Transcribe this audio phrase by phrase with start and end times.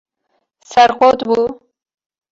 [0.71, 1.39] Serqot bû.